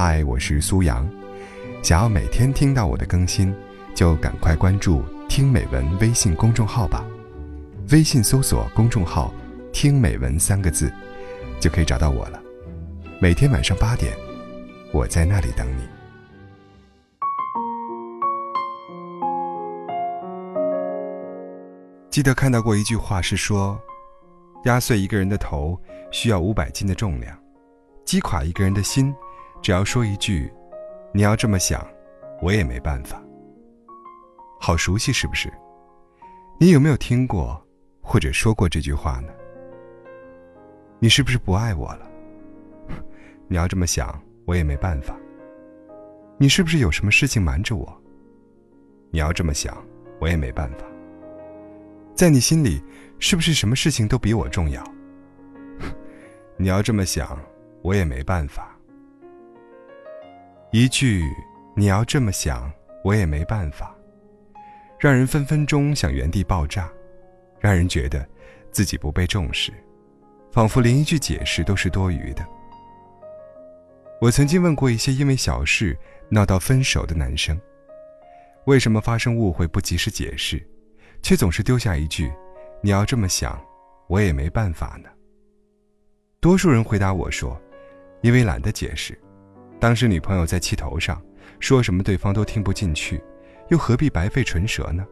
[0.00, 1.04] 嗨，我是苏阳。
[1.82, 3.52] 想要每天听到我的更新，
[3.96, 7.04] 就赶快关注“听美文”微信公众号吧。
[7.90, 9.34] 微信搜索公众号
[9.74, 10.88] “听美文”三个字，
[11.58, 12.40] 就可以找到我了。
[13.20, 14.16] 每天晚上八点，
[14.92, 15.82] 我在那里等你。
[22.08, 23.76] 记得看到过一句话，是说，
[24.64, 25.76] 压碎一个人的头
[26.12, 27.36] 需要五百斤的重量，
[28.04, 29.12] 击垮一个人的心。
[29.62, 30.52] 只要说一句，
[31.12, 31.86] 你要这么想，
[32.40, 33.22] 我也没办法。
[34.60, 35.52] 好熟悉，是不是？
[36.58, 37.64] 你有没有听过
[38.00, 39.32] 或者说过这句话呢？
[40.98, 42.10] 你是不是不爱我了？
[43.46, 45.16] 你要这么想，我也没办法。
[46.38, 48.02] 你是不是有什么事情瞒着我？
[49.10, 49.76] 你要这么想，
[50.20, 50.84] 我也没办法。
[52.14, 52.82] 在你心里，
[53.18, 54.82] 是不是什么事情都比我重要？
[56.56, 57.38] 你要这么想，
[57.82, 58.77] 我也没办法。
[60.70, 61.24] 一句
[61.74, 62.70] “你要这么想，
[63.02, 63.96] 我也没办法”，
[65.00, 66.90] 让人分分钟想原地爆炸，
[67.58, 68.26] 让人觉得
[68.70, 69.72] 自己不被重视，
[70.52, 72.46] 仿佛连一句解释都是多余的。
[74.20, 75.96] 我曾经问过一些因为小事
[76.28, 77.58] 闹到分手的男生，
[78.66, 80.62] 为什么发生误会不及时解释，
[81.22, 82.30] 却总是丢下一句
[82.82, 83.58] “你要这么想，
[84.06, 85.08] 我也没办法呢”？
[86.40, 87.58] 多数人回答我说
[88.20, 89.18] ：“因为懒得解释。”
[89.80, 91.22] 当时女朋友在气头上，
[91.60, 93.22] 说什么对方都听不进去，
[93.68, 95.06] 又何必白费唇舌呢？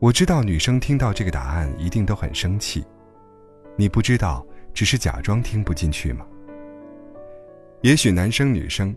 [0.00, 2.84] 我知道女生听到这个答案一定都很生气，
[3.76, 6.26] 你不知道只是假装听不进去吗？
[7.82, 8.96] 也许男生女生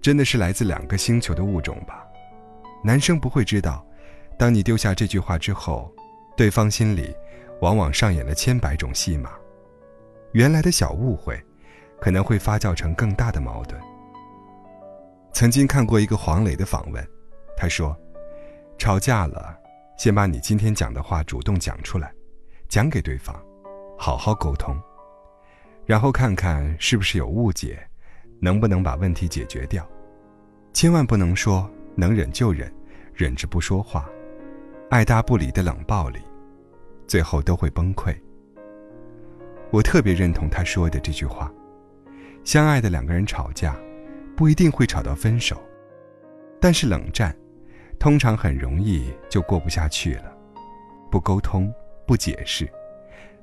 [0.00, 2.04] 真的是来自两个星球的物种吧。
[2.82, 3.86] 男生不会知道，
[4.36, 5.92] 当你丢下这句话之后，
[6.36, 7.14] 对方心里
[7.60, 9.30] 往往上演了千百种戏码，
[10.32, 11.40] 原来的小误会。
[12.04, 13.80] 可能会发酵成更大的矛盾。
[15.32, 17.02] 曾经看过一个黄磊的访问，
[17.56, 17.98] 他说
[18.76, 19.58] ：“吵架了，
[19.96, 22.12] 先把你今天讲的话主动讲出来，
[22.68, 23.34] 讲给对方，
[23.98, 24.78] 好好沟通，
[25.86, 27.82] 然后看看是不是有误解，
[28.38, 29.82] 能不能把问题解决掉。
[30.74, 32.70] 千万不能说能忍就忍，
[33.14, 34.06] 忍着不说话，
[34.90, 36.20] 爱答不理的冷暴力，
[37.06, 38.14] 最后都会崩溃。”
[39.72, 41.50] 我特别认同他说的这句话。
[42.44, 43.74] 相爱的两个人吵架，
[44.36, 45.60] 不一定会吵到分手，
[46.60, 47.34] 但是冷战，
[47.98, 50.30] 通常很容易就过不下去了。
[51.10, 51.72] 不沟通，
[52.06, 52.68] 不解释，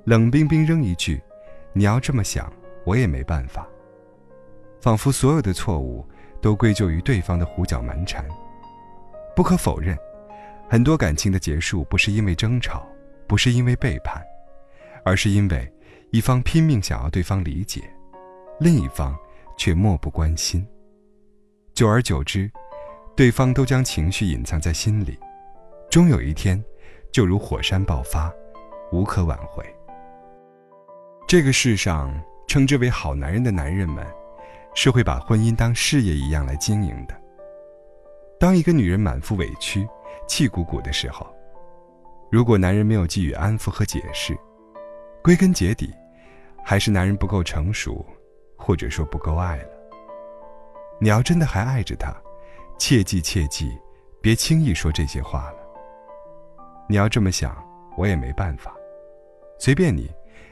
[0.04, 1.20] 冷冰冰扔一句
[1.74, 2.52] ：“你要这么想，
[2.86, 3.68] 我也没办法。”
[4.80, 6.06] 仿佛所有的错误
[6.40, 8.24] 都归咎于对方的胡搅蛮缠。
[9.36, 9.98] 不可否认，
[10.70, 12.88] 很多感情的结束不是因为争吵，
[13.26, 14.22] 不是因为背叛，
[15.04, 15.72] 而是因为
[16.12, 17.82] 一方拼命想要对方理解。
[18.62, 19.18] 另一方
[19.58, 20.64] 却漠不关心，
[21.74, 22.48] 久而久之，
[23.16, 25.18] 对方都将情绪隐藏在心里，
[25.90, 26.64] 终有一天，
[27.12, 28.32] 就如火山爆发，
[28.92, 29.66] 无可挽回。
[31.28, 32.14] 这个世上
[32.48, 34.06] 称之为好男人的男人们，
[34.76, 37.20] 是会把婚姻当事业一样来经营的。
[38.40, 39.88] 当一个女人满腹委屈、
[40.28, 41.26] 气鼓鼓的时候，
[42.32, 44.38] 如果男人没有给予安抚和解释，
[45.24, 45.92] 归根结底，
[46.64, 48.06] 还是男人不够成熟。
[48.62, 49.70] 或者说不够爱了。
[51.00, 52.16] 你要真的还爱着他，
[52.78, 53.76] 切记切记，
[54.22, 55.58] 别轻易说这些话了。
[56.88, 57.58] 你要这么想，
[57.98, 58.72] 我也没办法，
[59.58, 60.12] 随便你，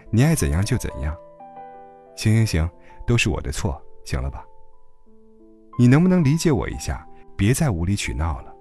[0.10, 1.16] 你爱怎样就怎样。
[2.16, 2.70] 行行行，
[3.06, 4.44] 都是我的错，行了吧？
[5.78, 7.06] 你能不能理解我一下？
[7.38, 8.54] 别再无理取闹了。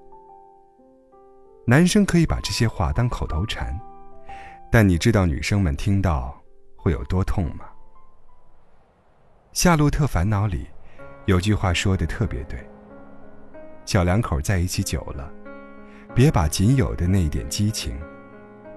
[1.66, 3.76] 男生可以把这些话当口头禅，
[4.70, 6.38] 但你知道女生们听到
[6.76, 7.64] 会有多痛吗？
[9.58, 10.68] 《夏洛特烦恼》里
[11.26, 12.64] 有句话说的特别对：
[13.84, 15.28] 小两口在一起久了，
[16.14, 17.98] 别把仅有的那一点激情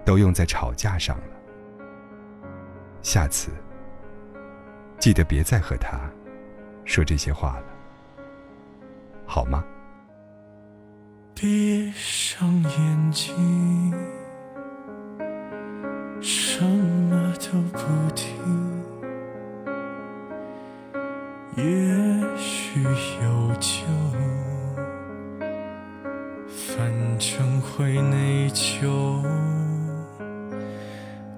[0.03, 1.23] 都用在吵架上了。
[3.03, 3.51] 下次
[4.97, 5.99] 记得别再和他
[6.83, 7.65] 说这些话了，
[9.27, 9.63] 好吗？
[11.35, 13.93] 闭上眼睛，
[16.19, 18.70] 什么都不听。
[21.57, 21.63] 也
[22.37, 23.83] 许有救，
[26.47, 26.89] 反
[27.19, 29.21] 正会内疚。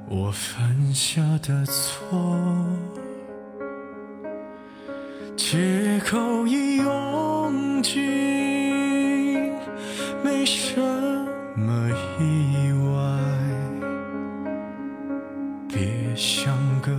[0.08, 2.30] 我犯下的错，
[5.36, 9.52] 借口已用尽，
[10.24, 10.80] 没什
[11.56, 11.90] 么
[12.20, 12.94] 意外。
[15.68, 16.92] 别像个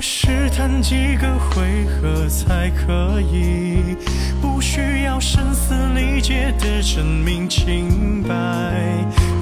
[0.00, 3.96] 试探几个回合才可以，
[4.40, 8.34] 不需要声嘶力竭的证明清白。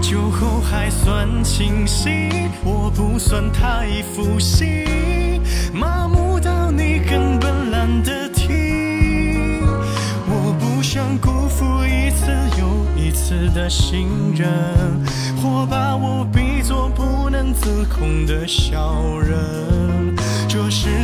[0.00, 2.30] 酒后还算清醒，
[2.64, 4.84] 我不算太负心，
[5.72, 9.66] 麻木到你根本懒得听。
[10.28, 14.48] 我不想辜负一次又一次的信任，
[15.42, 19.85] 或把我比作不能自控的小人。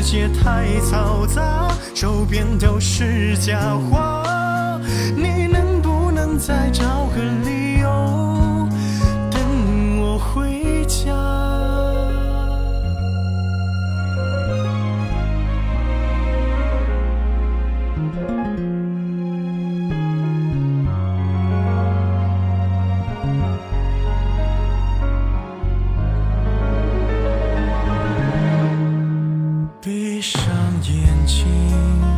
[0.02, 4.80] 世界太嘈杂，周边都是假话，
[5.14, 8.68] 你能不能再找个理由
[9.30, 10.51] 等我回
[30.90, 32.11] 眼睛，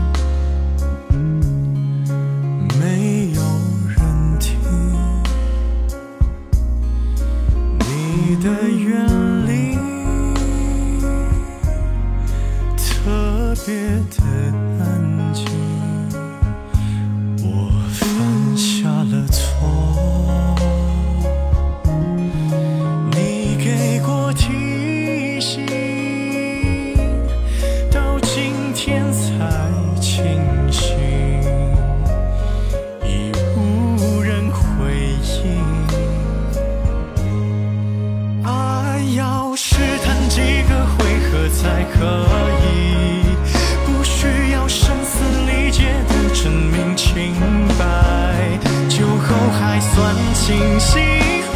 [49.94, 50.98] 算清晰，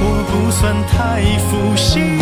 [0.01, 0.97] 我不算太
[1.51, 2.21] 负心，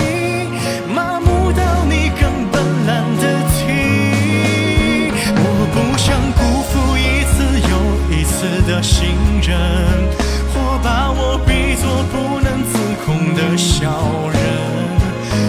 [0.95, 3.23] 麻木到你根本懒得
[3.53, 3.61] 听。
[5.37, 6.41] 我不想辜
[6.71, 7.37] 负一次
[7.69, 7.73] 又
[8.17, 8.33] 一次
[8.67, 8.97] 的信
[9.43, 9.53] 任，
[10.55, 12.73] 或把我比作不能自
[13.05, 13.85] 控的小
[14.33, 14.37] 人。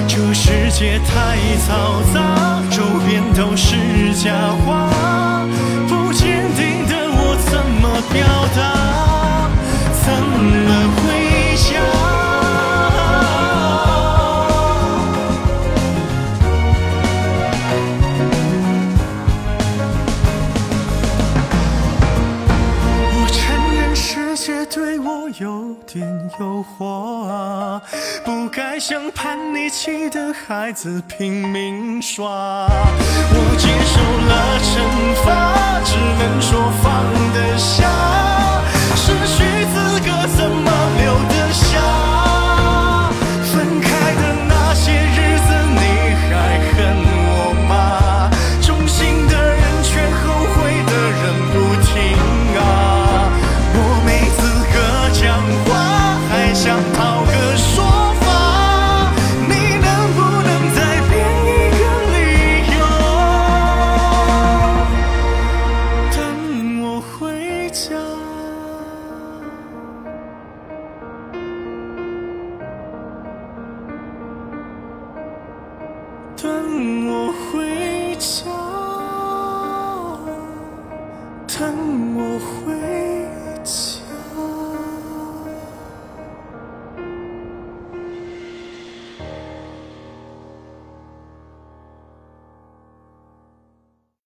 [0.06, 3.78] 这世界太嘈杂，周边都是
[4.16, 4.34] 假
[4.66, 4.90] 话，
[28.48, 32.26] 不该像叛逆期的孩子拼命耍。
[33.30, 34.66] 我接受了惩
[35.26, 37.04] 罚，只能说放
[37.34, 37.92] 得下，
[38.96, 39.76] 失去自